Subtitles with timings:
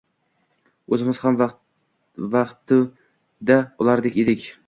[0.95, 1.37] O`zimiz ham
[2.37, 4.51] vaqtidaulardek edik